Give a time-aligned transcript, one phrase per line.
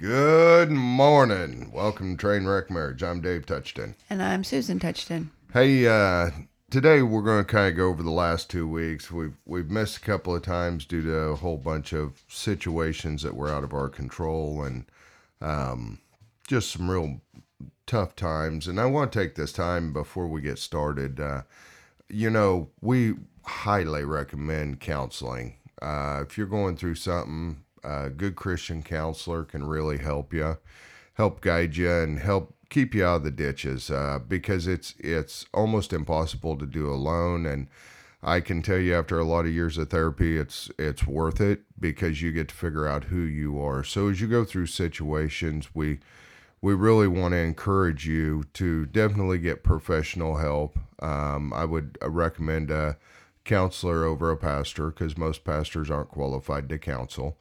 [0.00, 1.70] Good morning.
[1.74, 3.02] Welcome to Trainwreck Marriage.
[3.02, 3.96] I'm Dave Touchton.
[4.08, 5.28] And I'm Susan Touchton.
[5.52, 6.30] Hey, uh,
[6.70, 9.10] today we're going to kind of go over the last two weeks.
[9.10, 13.34] We've we've missed a couple of times due to a whole bunch of situations that
[13.34, 14.86] were out of our control and
[15.42, 15.98] um,
[16.48, 17.20] just some real
[17.86, 18.68] tough times.
[18.68, 21.20] And I want to take this time before we get started.
[21.20, 21.42] Uh,
[22.08, 25.56] you know, we highly recommend counseling.
[25.82, 30.58] Uh, if you're going through something, a good Christian counselor can really help you,
[31.14, 35.46] help guide you, and help keep you out of the ditches uh, because it's it's
[35.52, 37.44] almost impossible to do alone.
[37.46, 37.68] And
[38.22, 41.62] I can tell you, after a lot of years of therapy, it's it's worth it
[41.78, 43.82] because you get to figure out who you are.
[43.84, 45.98] So as you go through situations, we
[46.62, 50.78] we really want to encourage you to definitely get professional help.
[51.00, 52.98] Um, I would recommend a
[53.44, 57.38] counselor over a pastor because most pastors aren't qualified to counsel.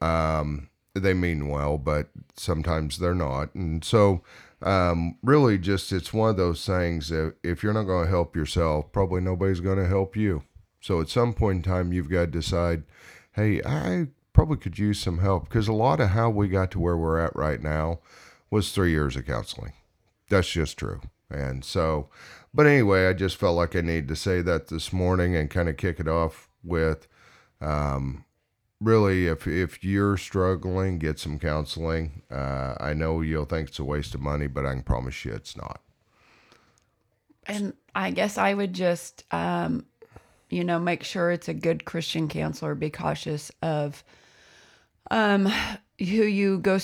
[0.00, 3.54] Um, they mean well, but sometimes they're not.
[3.54, 4.22] And so,
[4.62, 8.34] um, really, just it's one of those things that if you're not going to help
[8.34, 10.42] yourself, probably nobody's going to help you.
[10.80, 12.84] So, at some point in time, you've got to decide,
[13.32, 16.80] hey, I probably could use some help because a lot of how we got to
[16.80, 18.00] where we're at right now
[18.50, 19.72] was three years of counseling.
[20.28, 21.00] That's just true.
[21.30, 22.08] And so,
[22.54, 25.68] but anyway, I just felt like I needed to say that this morning and kind
[25.68, 27.08] of kick it off with
[27.60, 28.25] um,
[28.80, 32.22] really, if if you're struggling, get some counseling.
[32.30, 35.32] Uh, I know you'll think it's a waste of money, but I can promise you
[35.32, 35.80] it's not.
[37.46, 39.86] And I guess I would just, um,
[40.50, 42.74] you know, make sure it's a good Christian counselor.
[42.74, 44.02] Be cautious of
[45.10, 45.46] um,
[45.98, 46.78] who you go,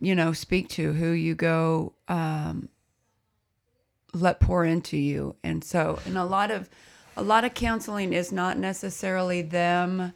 [0.00, 2.68] you know, speak to, who you go um,
[4.12, 5.34] let pour into you.
[5.42, 6.70] And so, and a lot of,
[7.16, 10.12] a lot of counseling is not necessarily them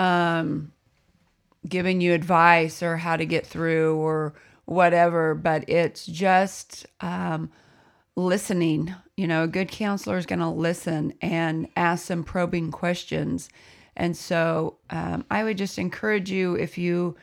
[0.00, 0.72] um,
[1.68, 4.32] giving you advice or how to get through or
[4.64, 7.50] whatever, but it's just um,
[8.16, 8.94] listening.
[9.18, 13.50] You know, a good counselor is going to listen and ask some probing questions.
[13.94, 17.16] And so um, I would just encourage you if you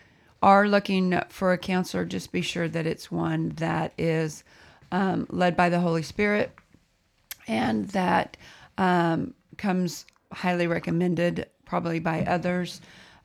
[0.43, 4.43] are looking for a counselor, just be sure that it's one that is
[4.91, 6.51] um, led by the Holy Spirit
[7.47, 8.37] and that
[8.77, 12.81] um, comes highly recommended probably by others.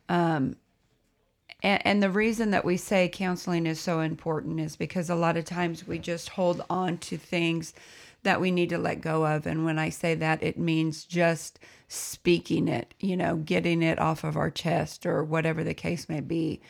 [0.08, 0.56] Um,
[1.62, 5.36] and, and, the reason that we say counseling is so important is because a lot
[5.36, 7.72] of times we just hold on to things
[8.25, 9.47] that we need to let go of.
[9.47, 11.58] And when I say that, it means just
[11.88, 16.20] speaking it, you know, getting it off of our chest or whatever the case may
[16.20, 16.60] be,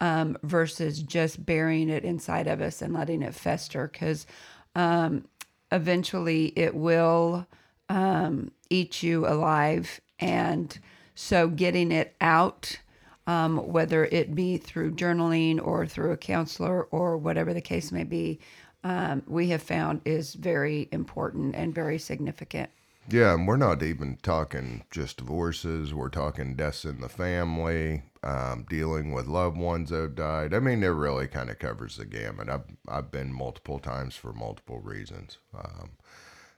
[0.00, 3.88] um, versus just burying it inside of us and letting it fester.
[3.88, 4.26] Because
[4.74, 5.24] um,
[5.70, 7.46] eventually it will
[7.88, 10.00] um, eat you alive.
[10.18, 10.78] And
[11.14, 12.78] so getting it out,
[13.26, 18.04] um, whether it be through journaling or through a counselor or whatever the case may
[18.04, 18.40] be,
[18.84, 22.70] um, we have found is very important and very significant.
[23.08, 25.92] Yeah, and we're not even talking just divorces.
[25.92, 30.54] We're talking deaths in the family, um, dealing with loved ones that have died.
[30.54, 32.48] I mean, it really kind of covers the gamut.
[32.48, 35.38] I've I've been multiple times for multiple reasons.
[35.52, 35.90] Um,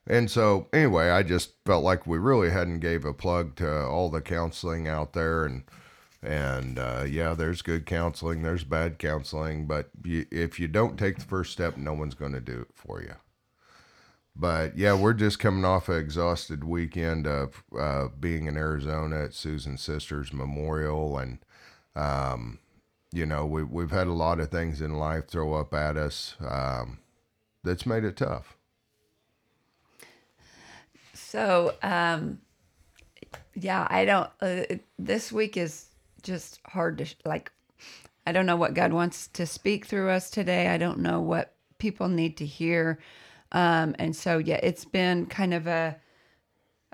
[0.07, 4.11] and so, anyway, I just felt like we really hadn't gave a plug to all
[4.11, 5.65] the counseling out there, and
[6.23, 11.19] and uh, yeah, there's good counseling, there's bad counseling, but you, if you don't take
[11.19, 13.15] the first step, no one's going to do it for you.
[14.37, 19.35] But yeah, we're just coming off an exhausted weekend of uh, being in Arizona at
[19.35, 21.39] Susan's sister's memorial, and
[21.95, 22.59] um,
[23.13, 26.37] you know we we've had a lot of things in life throw up at us
[26.47, 26.99] um,
[27.63, 28.57] that's made it tough.
[31.35, 32.39] So, um,
[33.57, 34.31] yeah, I don't.
[34.41, 35.87] Uh, this week is
[36.23, 37.51] just hard to like.
[38.25, 40.69] I don't know what God wants to speak through us today.
[40.69, 43.01] I don't know what people need to hear,
[43.51, 45.97] um, and so yeah, it's been kind of a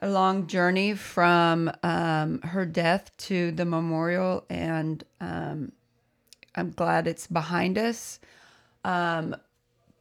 [0.00, 5.70] a long journey from um, her death to the memorial, and um,
[6.54, 8.20] I'm glad it's behind us.
[8.86, 9.36] Um,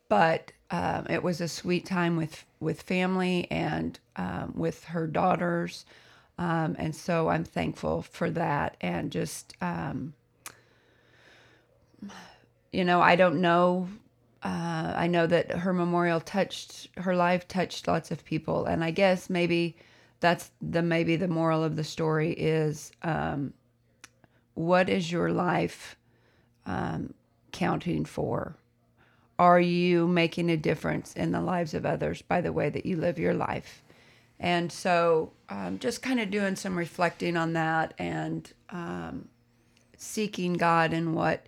[0.07, 5.85] but um, it was a sweet time with with family and um, with her daughters,
[6.37, 8.77] um, and so I'm thankful for that.
[8.81, 10.13] And just um,
[12.71, 13.89] you know, I don't know.
[14.41, 18.91] Uh, I know that her memorial touched her life, touched lots of people, and I
[18.91, 19.75] guess maybe
[20.19, 23.53] that's the maybe the moral of the story is um,
[24.53, 25.95] what is your life
[26.65, 27.13] um,
[27.51, 28.55] counting for?
[29.39, 32.97] Are you making a difference in the lives of others by the way that you
[32.97, 33.81] live your life?
[34.39, 39.29] And so, um, just kind of doing some reflecting on that and um,
[39.97, 41.45] seeking God and what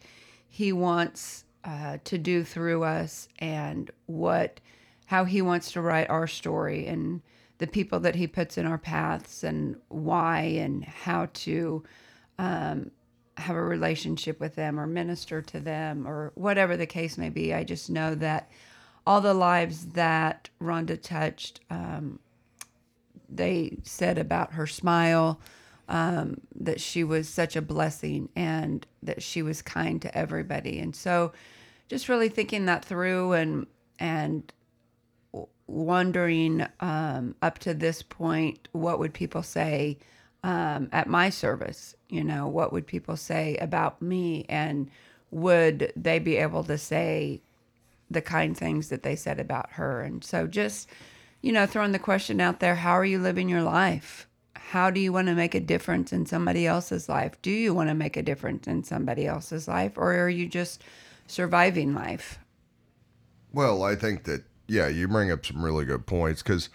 [0.50, 4.60] He wants uh, to do through us and what
[5.06, 7.22] how He wants to write our story and
[7.60, 11.84] the people that He puts in our paths and why and how to
[12.40, 12.92] um,
[13.42, 17.54] have a relationship with them or minister to them or whatever the case may be.
[17.54, 18.50] I just know that
[19.06, 22.20] all the lives that Rhonda touched, um,
[23.30, 25.40] they said about her smile
[25.90, 30.80] um, that she was such a blessing and that she was kind to everybody.
[30.80, 31.34] And so,
[31.90, 33.68] just really thinking that through and
[34.00, 34.52] and
[35.68, 39.98] wondering um, up to this point, what would people say
[40.44, 41.96] um, at my service?
[42.12, 44.92] You know, what would people say about me, and
[45.32, 47.42] would they be able to say
[48.12, 50.02] the kind things that they said about her?
[50.02, 50.88] And so, just
[51.42, 54.28] you know, throwing the question out there: How are you living your life?
[54.72, 57.34] how do you want to make a difference in somebody else's life?
[57.42, 60.82] Do you want to make a difference in somebody else's life, or are you just
[61.28, 62.40] surviving life?
[63.52, 66.70] Well, I think that, yeah, you bring up some really good points because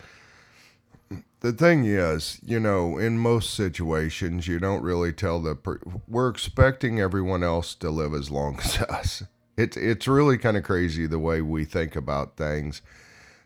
[1.41, 6.29] the thing is, you know, in most situations, you don't really tell the, per- we're
[6.29, 9.23] expecting everyone else to live as long as us.
[9.56, 12.83] It's, it's really kind of crazy the way we think about things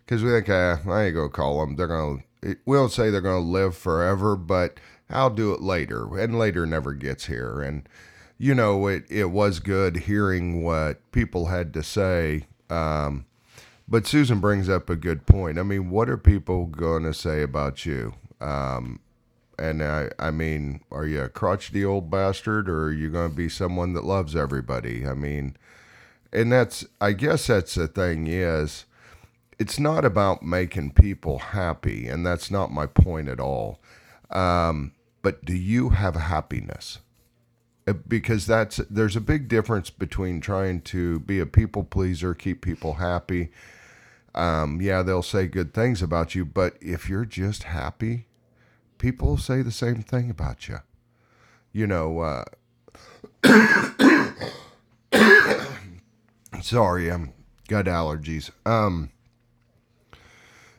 [0.05, 1.77] because we think, ah, I ain't to call them.
[1.77, 4.79] They're going to, we don't say they're to live forever, but
[5.09, 6.19] I'll do it later.
[6.19, 7.61] And later never gets here.
[7.61, 7.89] And,
[8.39, 12.47] you know, it, it was good hearing what people had to say.
[12.69, 13.27] Um,
[13.91, 15.59] but Susan brings up a good point.
[15.59, 18.15] I mean, what are people going to say about you?
[18.41, 19.01] Um,
[19.59, 23.37] and I, I mean, are you a crotchety old bastard or are you going to
[23.37, 25.07] be someone that loves everybody?
[25.07, 25.57] I mean,
[26.33, 28.87] and that's, I guess that's the thing is,
[29.59, 33.79] it's not about making people happy, and that's not my point at all.
[34.31, 37.01] Um, but do you have happiness?
[37.87, 42.63] Uh, because that's there's a big difference between trying to be a people pleaser, keep
[42.63, 43.51] people happy.
[44.35, 48.27] Um, yeah, they'll say good things about you, but if you're just happy,
[48.99, 50.79] people say the same thing about you.
[51.73, 52.44] You know, uh,
[56.62, 57.32] sorry, I'm
[57.69, 58.50] got allergies.
[58.67, 59.11] Um,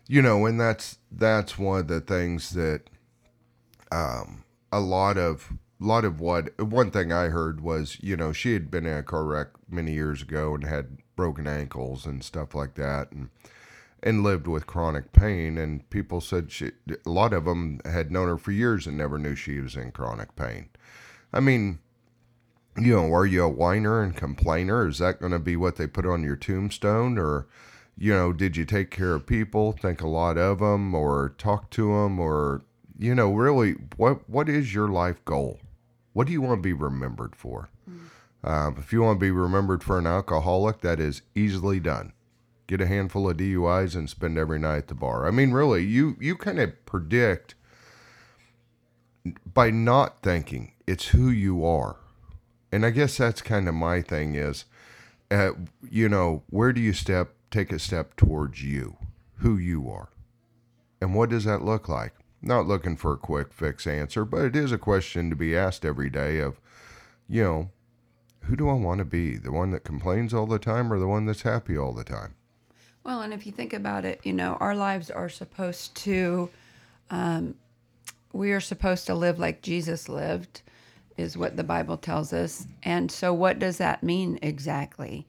[0.08, 2.84] you know, and that's that's one of the things that
[3.92, 5.54] um, a lot of
[5.86, 9.04] lot of what one thing I heard was, you know, she had been in a
[9.04, 13.30] car wreck many years ago and had broken ankles and stuff like that, and
[14.04, 15.58] and lived with chronic pain.
[15.58, 16.72] And people said she,
[17.06, 19.92] a lot of them had known her for years and never knew she was in
[19.92, 20.70] chronic pain.
[21.34, 21.80] I mean,
[22.78, 24.88] you know, are you a whiner and complainer?
[24.88, 27.48] Is that going to be what they put on your tombstone, or
[27.98, 31.70] you know, did you take care of people, think a lot of them, or talk
[31.72, 32.62] to them, or
[32.98, 35.60] you know, really, what what is your life goal?
[36.14, 37.70] What do you want to be remembered for?
[37.90, 38.00] Mm.
[38.44, 42.14] Um, if you want to be remembered for an alcoholic, that is easily done.
[42.68, 45.28] Get a handful of DUIs and spend every night at the bar.
[45.28, 47.56] I mean, really, you you kind of predict
[49.54, 51.98] by not thinking it's who you are,
[52.72, 54.66] and I guess that's kind of my thing is,
[55.30, 55.52] uh,
[55.90, 58.98] you know, where do you step take a step towards you,
[59.38, 60.10] who you are.
[61.02, 62.14] And what does that look like?
[62.42, 65.86] Not looking for a quick fix answer, but it is a question to be asked
[65.86, 66.60] every day of,
[67.30, 67.70] you know,
[68.46, 69.38] who do I want to be?
[69.38, 72.36] The one that complains all the time or the one that's happy all the time?
[73.04, 76.50] Well, and if you think about it, you know, our lives are supposed to,
[77.10, 77.56] um,
[78.34, 80.62] we are supposed to live like Jesus lived,
[81.18, 82.66] is what the Bible tells us.
[82.84, 85.28] And so, what does that mean exactly?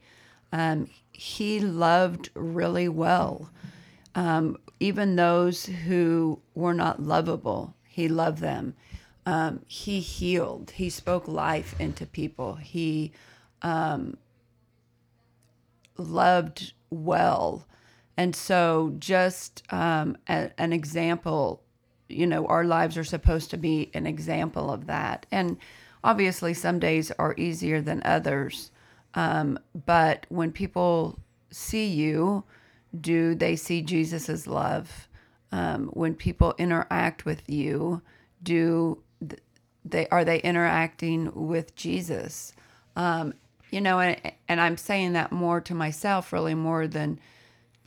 [0.51, 3.49] Um, he loved really well.
[4.15, 8.75] Um, even those who were not lovable, he loved them.
[9.25, 10.71] Um, he healed.
[10.71, 12.55] He spoke life into people.
[12.55, 13.13] He
[13.61, 14.17] um,
[15.95, 17.65] loved well.
[18.17, 21.63] And so, just um, a, an example,
[22.09, 25.25] you know, our lives are supposed to be an example of that.
[25.31, 25.55] And
[26.03, 28.69] obviously, some days are easier than others.
[29.13, 31.19] Um, but when people
[31.51, 32.43] see you,
[32.99, 35.07] do they see Jesus' love?
[35.51, 38.01] Um, when people interact with you,
[38.41, 39.03] do
[39.85, 42.53] they are they interacting with Jesus?
[42.95, 43.33] Um,
[43.69, 47.19] you know, and and I'm saying that more to myself, really more than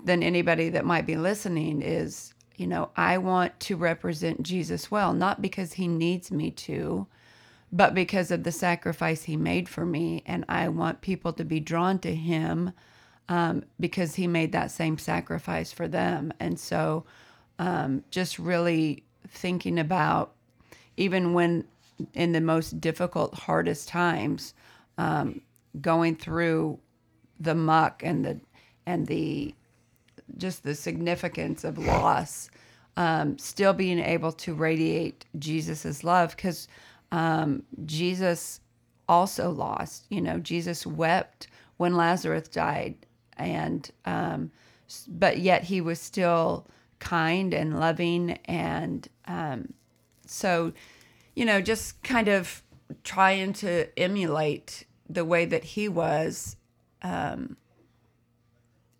[0.02, 1.82] than anybody that might be listening.
[1.82, 7.06] Is you know, I want to represent Jesus well, not because he needs me to,
[7.72, 10.22] but because of the sacrifice he made for me.
[10.26, 12.72] And I want people to be drawn to him
[13.28, 16.32] um, because he made that same sacrifice for them.
[16.40, 17.04] And so
[17.58, 20.32] um, just really thinking about
[20.96, 21.64] even when
[22.14, 24.54] in the most difficult, hardest times,
[24.98, 25.40] um,
[25.80, 26.78] going through
[27.40, 28.40] the muck and the
[28.86, 29.54] and the
[30.36, 32.50] just the significance of loss,
[32.96, 36.68] um, still being able to radiate Jesus's love because
[37.12, 38.60] um, Jesus
[39.08, 40.06] also lost.
[40.10, 42.94] You know, Jesus wept when Lazarus died,
[43.36, 44.50] and um,
[45.08, 46.66] but yet he was still
[46.98, 49.72] kind and loving, and um,
[50.26, 50.72] so
[51.34, 52.62] you know, just kind of
[53.04, 56.56] trying to emulate the way that he was.
[57.02, 57.56] Um,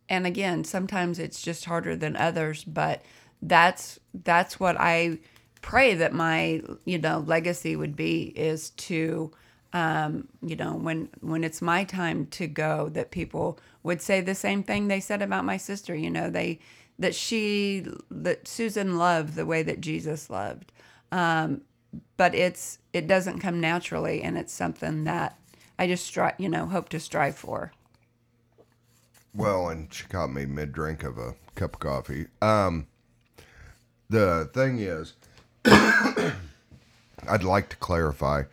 [0.09, 3.05] and again, sometimes it's just harder than others, but
[3.43, 5.19] that's that's what I
[5.63, 9.33] pray that my you know legacy would be is to
[9.77, 14.35] um, you know when when it's my time to go that people would say the
[14.35, 16.59] same thing they said about my sister you know they
[16.99, 20.73] that she that Susan loved the way that Jesus loved
[21.13, 21.61] um,
[22.17, 25.39] but it's it doesn't come naturally and it's something that
[25.79, 27.73] I just strive you know hope to strive for
[29.35, 32.29] Well, and she caught me mid drink of a cup of coffee.
[32.41, 32.87] Um,
[34.09, 35.13] the thing is,
[35.67, 38.45] I'd like to clarify.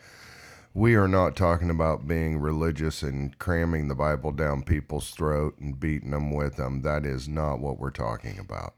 [0.75, 5.80] We are not talking about being religious and cramming the Bible down people's throat and
[5.80, 6.82] beating them with them.
[6.82, 8.74] That is not what we're talking about.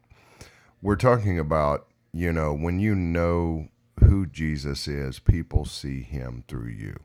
[0.81, 3.69] We're talking about, you know, when you know
[4.01, 6.99] who Jesus is, people see him through you.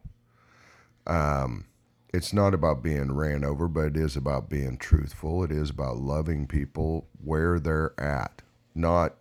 [1.07, 1.67] Um,
[2.13, 5.45] it's not about being ran over, but it is about being truthful.
[5.45, 8.43] It is about loving people where they're at,
[8.75, 9.15] not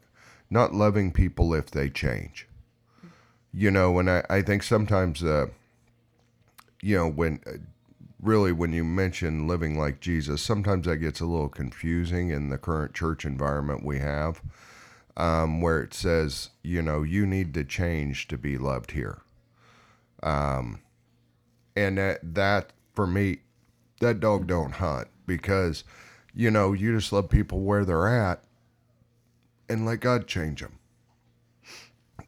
[0.49, 2.47] not loving people if they change.
[3.53, 5.47] You know, and I, I think sometimes, uh,
[6.81, 7.57] you know, when uh,
[8.21, 12.57] really when you mention living like Jesus, sometimes that gets a little confusing in the
[12.57, 14.41] current church environment we have,
[15.17, 19.21] um, where it says, you know, you need to change to be loved here.
[20.21, 20.79] Um,
[21.75, 23.39] and that that for me,
[24.01, 25.83] that dog don't hunt because,
[26.33, 28.43] you know, you just love people where they're at,
[29.69, 30.79] and let God change them.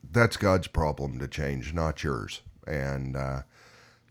[0.10, 2.42] That's God's problem to change, not yours.
[2.68, 3.42] And uh,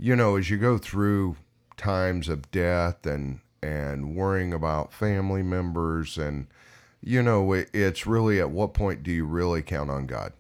[0.01, 1.37] you know, as you go through
[1.77, 6.47] times of death and and worrying about family members and
[7.03, 10.33] you know it, it's really at what point do you really count on god?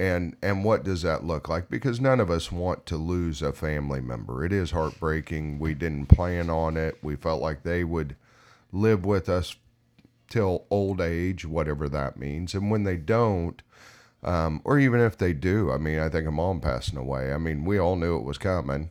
[0.00, 1.68] And and what does that look like?
[1.68, 4.42] Because none of us want to lose a family member.
[4.42, 5.58] It is heartbreaking.
[5.58, 6.96] We didn't plan on it.
[7.02, 8.16] We felt like they would
[8.72, 9.56] live with us
[10.30, 12.54] till old age whatever that means.
[12.54, 13.60] And when they don't
[14.22, 17.38] um, or even if they do i mean i think a mom passing away i
[17.38, 18.90] mean we all knew it was coming.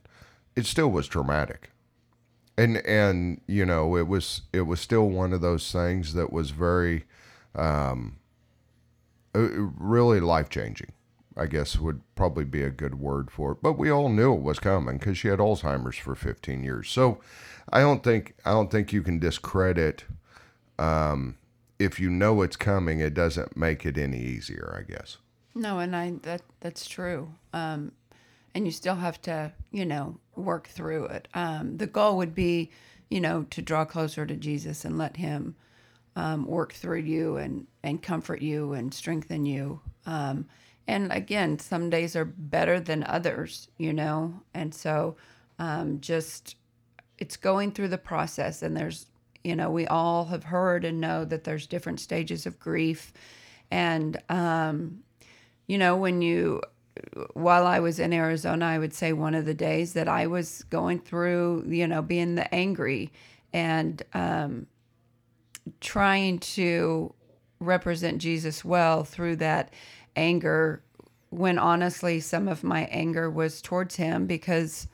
[0.56, 1.70] It still was traumatic.
[2.58, 6.50] And and you know it was it was still one of those things that was
[6.50, 7.06] very
[7.54, 8.18] um
[9.36, 10.92] uh, really life changing
[11.36, 13.60] i guess would probably be a good word for it.
[13.62, 16.90] But we all knew it was coming because she had alzheimer's for 15 years.
[16.90, 17.20] So
[17.72, 20.06] i don't think i don't think you can discredit
[20.80, 21.38] um
[21.80, 25.18] if you know it's coming it doesn't make it any easier i guess
[25.56, 27.30] No, and I that that's true.
[27.52, 27.92] Um,
[28.54, 31.28] and you still have to, you know, work through it.
[31.34, 32.70] Um, the goal would be,
[33.10, 35.56] you know, to draw closer to Jesus and let Him
[36.16, 39.82] um, work through you and and comfort you and strengthen you.
[40.06, 40.46] Um,
[40.88, 45.16] and again, some days are better than others, you know, and so
[45.58, 46.56] um, just
[47.18, 48.62] it's going through the process.
[48.62, 49.08] And there's,
[49.48, 53.14] you know, we all have heard and know that there's different stages of grief,
[53.72, 55.04] and um,
[55.68, 56.62] you know, when you,
[57.34, 60.64] while I was in Arizona, I would say one of the days that I was
[60.70, 63.12] going through, you know, being the angry
[63.54, 64.68] and um,
[65.80, 67.14] trying to
[67.60, 69.74] represent Jesus well through that
[70.16, 70.84] anger,
[71.30, 74.88] when honestly, some of my anger was towards him because,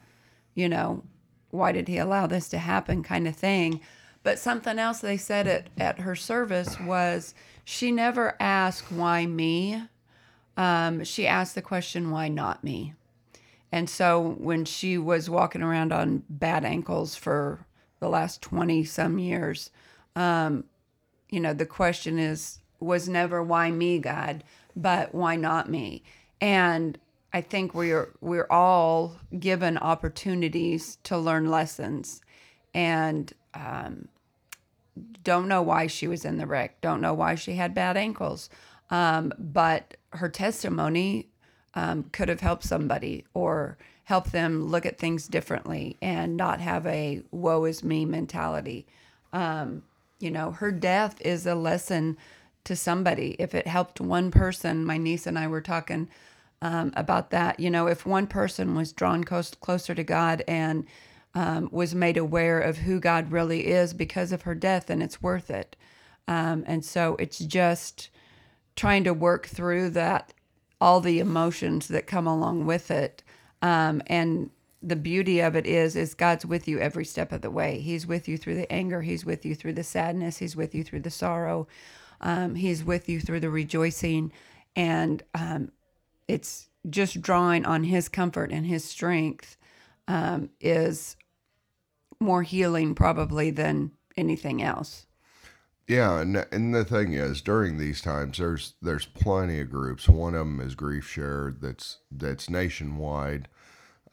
[0.54, 1.04] you know,
[1.50, 3.80] why did he allow this to happen kind of thing.
[4.24, 9.84] But something else they said at, at her service was she never asked why me
[10.56, 12.94] um, she asked the question, why not me?
[13.72, 17.66] And so when she was walking around on bad ankles for
[18.00, 19.72] the last 20 some years,
[20.16, 20.66] um,
[21.30, 24.44] you know, the question is, was never why me, God,
[24.76, 26.04] but why not me?
[26.40, 27.00] And
[27.32, 32.22] I think we're we're all given opportunities to learn lessons,
[32.76, 34.08] and um,
[35.24, 36.80] don't know why she was in the wreck.
[36.82, 38.50] Don't know why she had bad ankles.
[38.90, 41.30] Um, but her testimony
[41.74, 46.86] um, could have helped somebody or help them look at things differently and not have
[46.86, 48.86] a woe is me mentality.
[49.32, 49.84] Um,
[50.20, 52.18] you know, her death is a lesson
[52.66, 53.36] to somebody.
[53.40, 56.10] If it helped one person, my niece and I were talking
[56.62, 57.60] um, about that.
[57.60, 60.86] You know, if one person was drawn close, closer to God and
[61.36, 65.22] um, was made aware of who God really is because of her death, and it's
[65.22, 65.76] worth it.
[66.28, 68.10] Um, and so it's just
[68.76, 70.34] trying to work through that,
[70.80, 73.24] all the emotions that come along with it.
[73.62, 74.50] Um, and
[74.82, 77.80] the beauty of it is, is God's with you every step of the way.
[77.80, 79.02] He's with you through the anger.
[79.02, 80.38] He's with you through the sadness.
[80.38, 81.68] He's with you through the sorrow.
[82.20, 84.32] Um, he's with you through the rejoicing.
[84.76, 85.72] And um,
[86.28, 89.58] it's just drawing on his comfort and his strength
[90.08, 91.16] um, is
[92.24, 95.06] more healing probably than anything else.
[95.88, 100.08] Yeah, and and the thing is, during these times, there's there's plenty of groups.
[100.08, 101.54] One of them is Grief Share.
[101.60, 103.50] That's that's nationwide.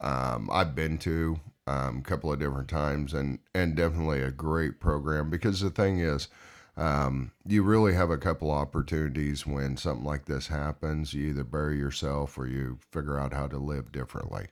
[0.01, 4.81] Um, I've been to um, a couple of different times, and and definitely a great
[4.81, 5.29] program.
[5.29, 6.27] Because the thing is,
[6.75, 11.13] um, you really have a couple opportunities when something like this happens.
[11.13, 14.47] You either bury yourself or you figure out how to live differently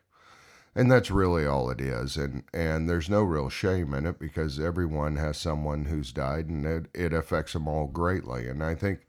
[0.79, 2.15] and that's really all it is.
[2.15, 6.65] And and there's no real shame in it because everyone has someone who's died and
[6.65, 8.47] it, it affects them all greatly.
[8.47, 9.01] And i think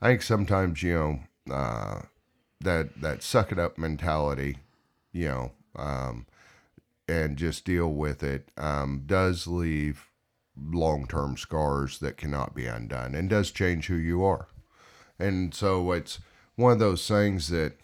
[0.00, 2.02] i think sometimes you know uh,
[2.60, 4.58] that that suck it up mentality
[5.12, 6.26] you know um,
[7.06, 10.08] and just deal with it um, does leave
[10.56, 14.48] long-term scars that cannot be undone and does change who you are.
[15.18, 16.18] And so it's
[16.56, 17.74] one of those things that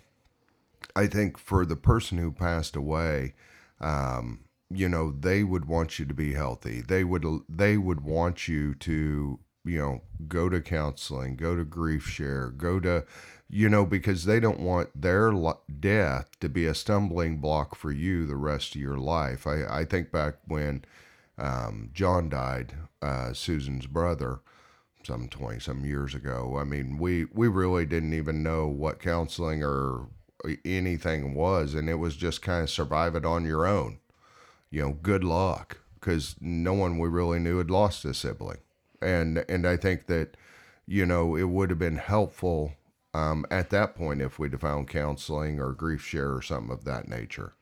[0.96, 3.34] I think for the person who passed away,
[3.80, 6.80] um, you know, they would want you to be healthy.
[6.80, 12.08] They would they would want you to you know go to counseling, go to grief
[12.08, 13.04] share, go to
[13.48, 15.32] you know because they don't want their
[15.80, 19.46] death to be a stumbling block for you the rest of your life.
[19.46, 20.84] I I think back when
[21.38, 22.72] um, John died,
[23.02, 24.40] uh, Susan's brother
[25.04, 26.56] some 20 some years ago.
[26.58, 30.08] I mean, we we really didn't even know what counseling or
[30.64, 33.99] anything was, and it was just kind of survive it on your own.
[34.71, 38.59] You know, good luck, because no one we really knew had lost a sibling,
[39.00, 40.37] and and I think that
[40.87, 42.75] you know it would have been helpful
[43.14, 46.85] um, at that point if we'd have found counseling or grief share or something of
[46.85, 47.55] that nature.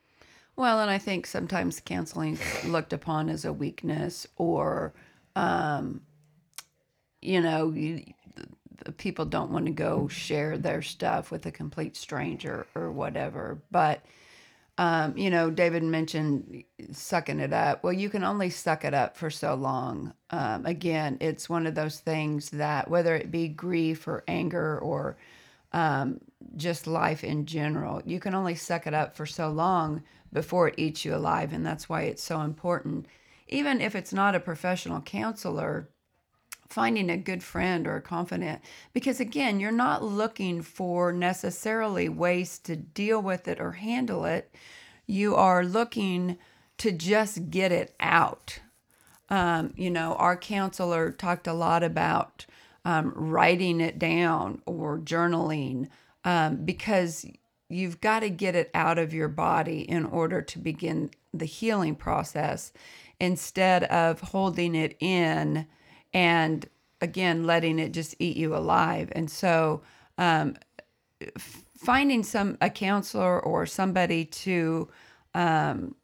[0.57, 4.95] Well, and I think sometimes counseling looked upon as a weakness or,
[5.35, 6.01] um,
[7.21, 8.05] you know, you,
[8.92, 13.62] people don't want to go share their stuff with a complete stranger or whatever.
[13.70, 14.05] But
[14.77, 17.85] um, you know, David mentioned sucking it up.
[17.85, 20.14] Well, you can only suck it up for so long.
[20.31, 25.16] Um, again, it's one of those things that whether it be grief or anger or
[25.73, 26.20] um,
[26.57, 30.75] just life in general, you can only suck it up for so long before it
[30.77, 31.53] eats you alive.
[31.53, 33.07] And that's why it's so important.
[33.47, 35.88] Even if it's not a professional counselor,
[36.75, 38.61] finding a good friend or a confidant
[38.93, 44.53] because again you're not looking for necessarily ways to deal with it or handle it.
[45.07, 46.37] You are looking
[46.79, 48.59] to just get it out.
[49.29, 52.45] Um, you know our counselor talked a lot about
[52.85, 55.89] um, writing it down or journaling
[56.25, 57.25] um, because
[57.69, 61.95] you've got to get it out of your body in order to begin the healing
[61.95, 62.73] process
[63.21, 65.67] instead of holding it in
[66.14, 66.66] and
[67.00, 69.12] again letting it just eat you alive.
[69.12, 69.83] And so
[70.16, 70.57] um,
[71.77, 74.88] finding some a counselor or somebody to
[75.35, 75.94] um,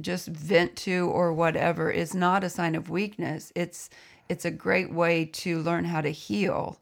[0.00, 3.52] just vent to or whatever is not a sign of weakness.
[3.54, 3.90] It's
[4.28, 6.80] it's a great way to learn how to heal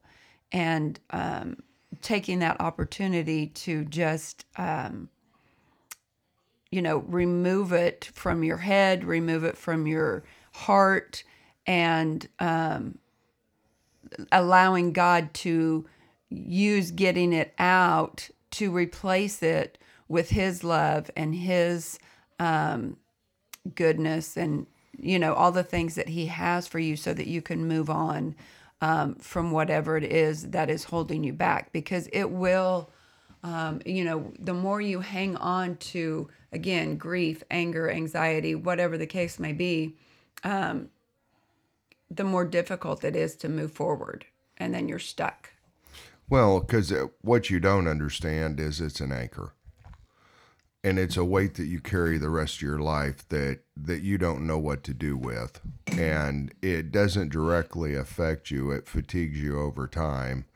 [0.53, 1.63] and um,
[2.03, 5.09] taking that opportunity to just um,
[6.71, 11.23] you know remove it from your head remove it from your heart
[11.67, 12.99] and um,
[14.31, 15.87] allowing God to
[16.29, 21.99] use getting it out to replace it with His love and His
[22.39, 22.97] um,
[23.75, 24.67] goodness and
[24.99, 27.91] you know all the things that He has for you, so that you can move
[27.91, 28.35] on
[28.81, 32.91] um, from whatever it is that is holding you back, because it will.
[33.43, 39.07] Um, you know, the more you hang on to, again, grief, anger, anxiety, whatever the
[39.07, 39.95] case may be,
[40.43, 40.89] um,
[42.11, 45.51] the more difficult it is to move forward and then you're stuck.
[46.29, 49.53] Well, because uh, what you don't understand is it's an anchor.
[50.83, 54.19] And it's a weight that you carry the rest of your life that, that you
[54.19, 55.61] don't know what to do with.
[55.89, 60.47] And it doesn't directly affect you, it fatigues you over time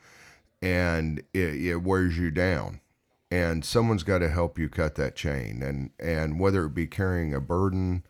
[0.62, 2.80] and it, it wears you down.
[3.30, 5.62] And someone's got to help you cut that chain.
[5.62, 8.04] And, and whether it be carrying a burden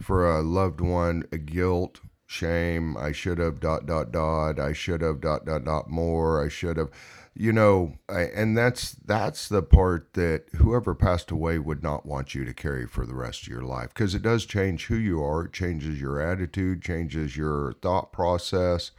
[0.00, 2.94] for a loved one, a guilt, shame.
[2.96, 4.60] I should have dot dot dot.
[4.60, 6.44] I should have dot dot dot more.
[6.44, 6.90] I should have,
[7.34, 12.34] you know, I, and that's that's the part that whoever passed away would not want
[12.34, 15.24] you to carry for the rest of your life because it does change who you
[15.24, 15.46] are.
[15.46, 18.92] It changes your attitude, changes your thought process.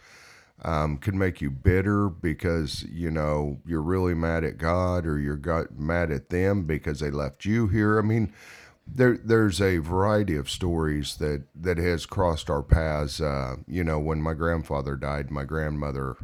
[0.61, 5.37] Um, can make you bitter because you know you're really mad at God or you're
[5.37, 7.97] got mad at them because they left you here.
[7.97, 8.33] I mean,
[8.95, 13.21] there there's a variety of stories that that has crossed our paths.
[13.21, 16.15] Uh, you know, when my grandfather died, my grandmother,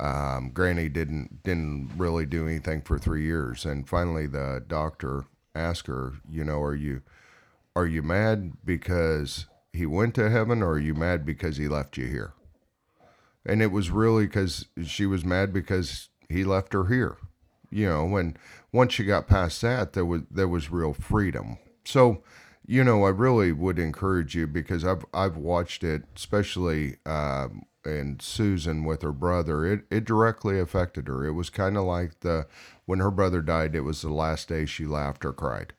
[0.00, 5.86] um, Granny didn't didn't really do anything for three years, and finally the doctor asked
[5.86, 7.02] her, you know, are you
[7.74, 11.96] are you mad because he went to heaven, or are you mad because he left
[11.96, 12.32] you here?
[13.44, 17.16] And it was really because she was mad because he left her here.
[17.70, 18.36] You know, when
[18.72, 22.22] once she got past that, there was there was real freedom so,
[22.66, 28.20] you know, I really would encourage you because I've I've watched it, especially um, and
[28.20, 29.64] Susan with her brother.
[29.64, 31.24] It it directly affected her.
[31.24, 32.46] It was kind of like the
[32.84, 33.74] when her brother died.
[33.74, 35.72] It was the last day she laughed or cried,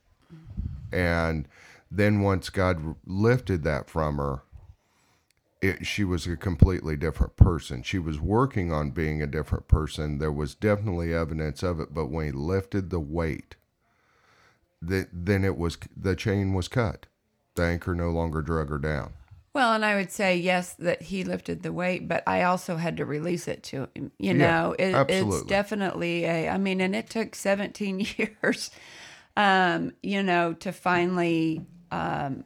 [0.92, 1.48] and
[1.92, 4.44] then once God lifted that from her,
[5.62, 7.84] it, she was a completely different person.
[7.84, 10.20] She was working on being a different person.
[10.20, 13.57] There was definitely evidence of it, but when he lifted the weight
[14.82, 17.08] that then it was the chain was cut.
[17.56, 19.14] The anchor no longer drug her down.
[19.54, 22.98] Well, and I would say yes that he lifted the weight, but I also had
[22.98, 24.12] to release it to him.
[24.20, 26.50] You know, it, it's definitely a.
[26.50, 28.70] I mean, and it took 17 years,
[29.36, 32.44] um, you know, to finally um,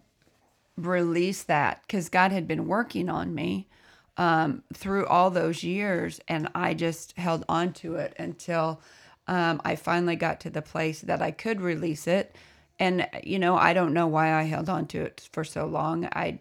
[0.78, 3.68] release that because God had been working on me
[4.16, 8.80] um, through all those years, and I just held on to it until
[9.28, 12.36] um, I finally got to the place that I could release it.
[12.80, 16.10] And, you know, I don't know why I held on to it for so long.
[16.14, 16.40] I,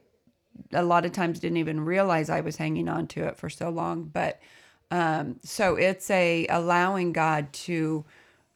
[0.72, 3.68] a lot of times didn't even realize I was hanging on to it for so
[3.68, 4.04] long.
[4.04, 4.40] But,
[4.90, 8.04] um, so it's a allowing God to,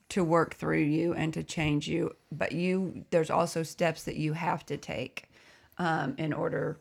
[0.08, 2.16] to work through you and to change you.
[2.32, 5.28] But you, there's also steps that you have to take,
[5.78, 6.78] um, in order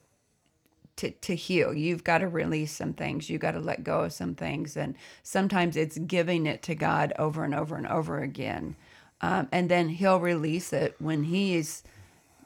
[0.97, 1.73] to, to heal.
[1.73, 3.29] You've got to release some things.
[3.29, 4.77] You've got to let go of some things.
[4.77, 8.75] And sometimes it's giving it to God over and over and over again.
[9.21, 11.83] Um, and then he'll release it when he's,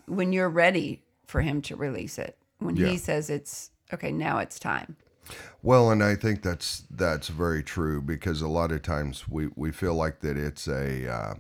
[0.05, 2.37] when you're ready for him to release it.
[2.59, 2.87] When yeah.
[2.87, 4.95] he says it's, okay, now it's time.
[5.61, 9.71] Well, and I think that's that's very true because a lot of times we, we
[9.71, 11.33] feel like that it's a uh,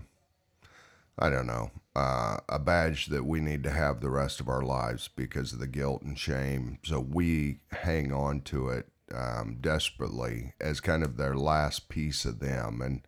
[1.17, 4.61] I don't know uh, a badge that we need to have the rest of our
[4.61, 6.77] lives because of the guilt and shame.
[6.83, 12.39] So we hang on to it um, desperately as kind of their last piece of
[12.39, 12.83] them.
[12.83, 13.01] And,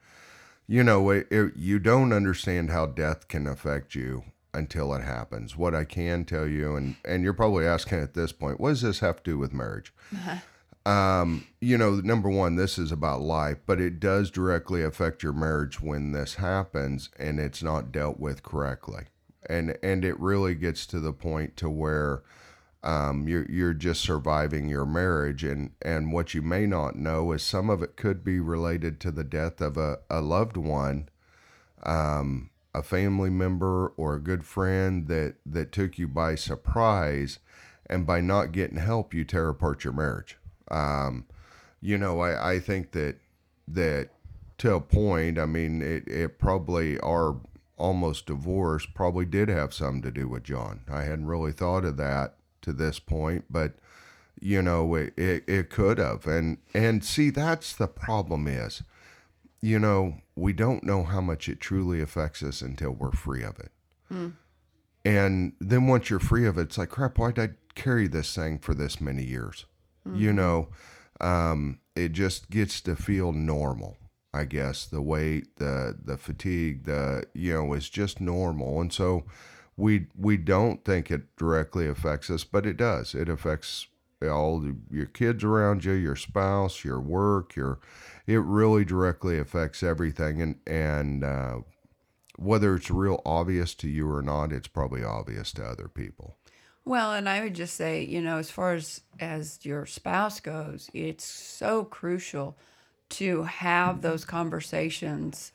[0.66, 4.24] you know, it, it, you don't understand how death can affect you
[4.56, 5.56] until it happens.
[5.56, 8.82] What I can tell you, and, and you're probably asking at this point, what does
[8.82, 9.94] this have to do with marriage?
[10.90, 15.34] Um, you know, number one, this is about life, but it does directly affect your
[15.34, 19.04] marriage when this happens and it's not dealt with correctly.
[19.48, 22.24] And and it really gets to the point to where
[22.84, 27.44] um, you're you're just surviving your marriage, and and what you may not know is
[27.44, 31.10] some of it could be related to the death of a, a loved one,
[31.84, 37.38] um, a family member or a good friend that that took you by surprise,
[37.86, 40.39] and by not getting help, you tear apart your marriage.
[40.72, 41.26] Um,
[41.82, 43.18] you know, I, I think that
[43.68, 44.10] that
[44.60, 47.38] to a point, I mean, it, it probably our
[47.78, 50.82] almost divorce probably did have something to do with John.
[50.92, 53.76] I hadn't really thought of that to this point, but
[54.42, 56.28] you know, it, it, it could have.
[56.28, 58.84] And and see, that's the problem is,
[59.62, 63.60] you know, we don't know how much it truly affects us until we're free of
[63.60, 63.72] it.
[64.12, 64.34] Mm.
[65.06, 68.34] And then once you're free of it, it's like, crap, why did I carry this
[68.36, 69.66] thing for this many years?
[70.08, 70.20] Mm-hmm.
[70.20, 70.68] You know,
[71.22, 73.98] um, it just gets to feel normal.
[74.34, 79.26] I guess the weight, the the fatigue, the you know, is just normal, and so
[79.76, 83.16] we we don't think it directly affects us, but it does.
[83.16, 83.88] It affects
[84.22, 87.80] all the, your kids around you, your spouse, your work, your
[88.28, 91.60] it really directly affects everything, and and uh,
[92.38, 96.38] whether it's real obvious to you or not, it's probably obvious to other people.
[96.90, 100.90] Well, and I would just say, you know, as far as as your spouse goes,
[100.92, 102.58] it's so crucial
[103.10, 105.52] to have those conversations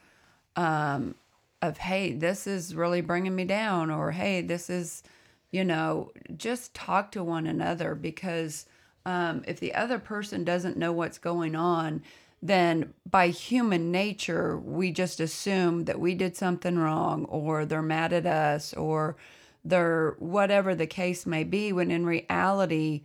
[0.55, 1.16] um,
[1.61, 5.03] of, hey, this is really bringing me down, or hey, this is,
[5.51, 8.66] you know, just talk to one another because
[9.05, 12.05] um, if the other person doesn't know what's going on,
[12.44, 18.12] then by human nature, we just assume that we did something wrong, or they're mad
[18.12, 19.16] at us, or
[19.64, 23.03] they're whatever the case may be when in reality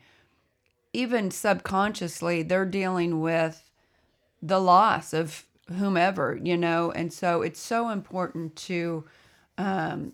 [0.92, 3.70] even subconsciously they're dealing with
[4.42, 5.46] the loss of
[5.78, 9.04] whomever, you know, and so it's so important to
[9.58, 10.14] um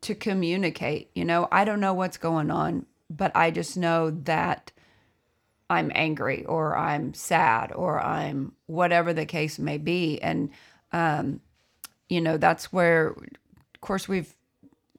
[0.00, 1.48] to communicate, you know.
[1.50, 4.70] I don't know what's going on, but I just know that
[5.68, 10.50] I'm angry or I'm sad or I'm whatever the case may be and
[10.92, 11.40] um
[12.08, 14.34] you know that's where of course we've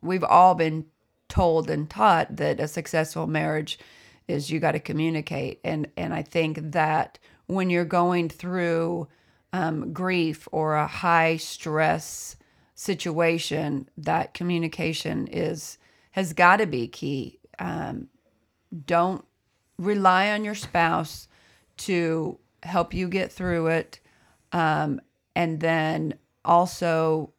[0.04, 0.86] we've all been
[1.30, 3.80] told and taught that a successful marriage
[4.28, 5.60] is you got to communicate.
[5.64, 9.08] And and I think that when you're going through
[9.52, 12.36] um, grief or a high stress
[12.76, 15.78] situation that communication is
[16.12, 17.40] has got to be key.
[17.60, 18.08] Um,
[18.86, 19.26] don't
[19.78, 21.28] rely on your spouse
[21.78, 24.00] to help you get through it.
[24.52, 25.02] Um,
[25.36, 27.34] and then also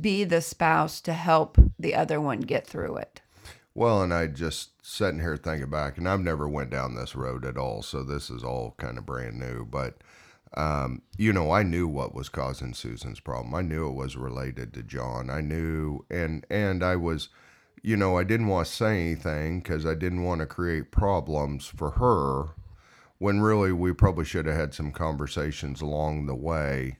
[0.00, 3.20] be the spouse to help the other one get through it
[3.74, 7.44] Well, and I just sitting here thinking back, and I've never went down this road
[7.44, 9.64] at all, so this is all kind of brand new.
[9.66, 9.98] But
[10.56, 13.54] um, you know, I knew what was causing Susan's problem.
[13.54, 15.28] I knew it was related to John.
[15.28, 17.28] I knew, and and I was,
[17.82, 21.66] you know, I didn't want to say anything because I didn't want to create problems
[21.66, 22.54] for her.
[23.18, 26.98] When really we probably should have had some conversations along the way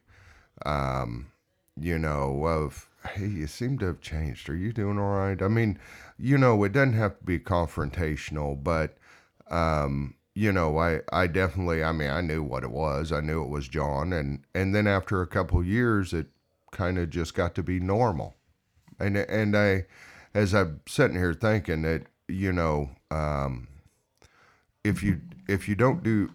[1.81, 4.49] you know, of, hey, you seem to have changed.
[4.49, 5.41] Are you doing all right?
[5.43, 5.79] I mean,
[6.19, 8.97] you know, it doesn't have to be confrontational, but,
[9.51, 13.13] um, you know, I, I definitely, I mean, I knew what it was.
[13.13, 14.13] I knew it was John.
[14.13, 16.27] And, and then after a couple years, it
[16.73, 18.35] kind of just got to be normal.
[18.99, 19.87] And, and I,
[20.35, 23.69] as I'm sitting here thinking that, you know, um,
[24.83, 26.31] if you, if you don't do,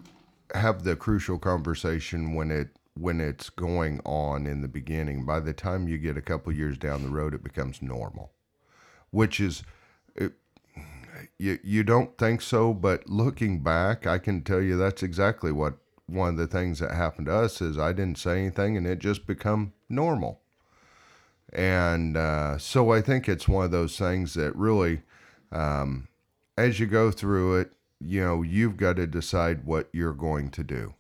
[0.56, 2.70] have the crucial conversation when it
[3.00, 6.78] when it's going on in the beginning by the time you get a couple years
[6.78, 8.32] down the road it becomes normal
[9.12, 9.64] which is
[10.16, 10.34] it,
[11.38, 15.76] you you don't think so but looking back I can tell you that's exactly what
[16.10, 19.00] one of the things that happened to us is I didn't say anything and it
[19.00, 20.42] just become normal.
[21.52, 25.02] And uh, so I think it's one of those things that really
[25.52, 26.08] um,
[26.58, 30.64] as you go through it you know you've got to decide what you're going to
[30.64, 30.94] do.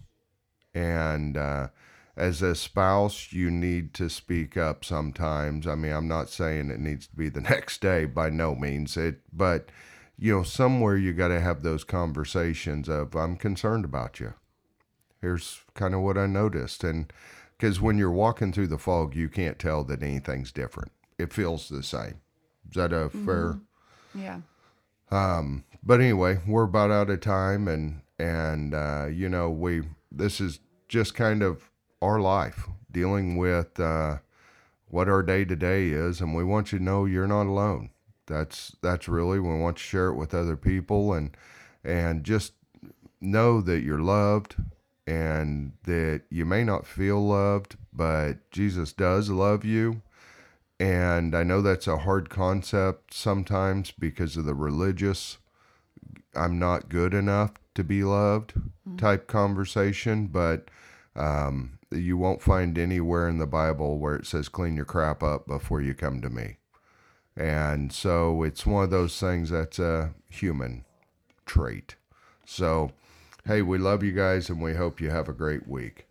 [0.74, 1.70] And uh,
[2.20, 5.66] as a spouse, you need to speak up sometimes.
[5.66, 8.98] I mean, I'm not saying it needs to be the next day by no means.
[8.98, 9.70] It, but
[10.18, 14.34] you know, somewhere you got to have those conversations of I'm concerned about you.
[15.22, 17.12] Here's kind of what I noticed, and
[17.58, 20.92] because when you're walking through the fog, you can't tell that anything's different.
[21.18, 22.22] It feels the same.
[22.70, 23.60] Is that a fair?
[24.14, 24.40] yeah
[25.12, 30.42] Um, but anyway, we're about out of time, and and uh, you know we this
[30.42, 31.70] is just kind of
[32.02, 34.18] our life dealing with uh,
[34.88, 37.90] what our day to day is, and we want you to know you're not alone.
[38.26, 41.36] That's that's really we want you to share it with other people, and
[41.84, 42.54] and just
[43.22, 44.56] know that you're loved,
[45.06, 50.02] and that you may not feel loved, but Jesus does love you.
[50.80, 55.38] And I know that's a hard concept sometimes because of the religious
[56.36, 58.54] I'm not good enough to be loved
[58.98, 60.70] type conversation, but
[61.16, 65.48] um, you won't find anywhere in the Bible where it says clean your crap up
[65.48, 66.58] before you come to me.
[67.36, 70.84] And so it's one of those things that's a human
[71.46, 71.96] trait.
[72.46, 72.92] So,
[73.46, 76.09] hey, we love you guys and we hope you have a great week.